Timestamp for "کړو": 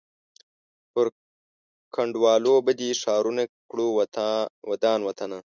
3.69-3.85